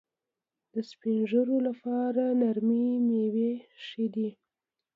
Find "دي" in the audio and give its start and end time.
4.13-4.29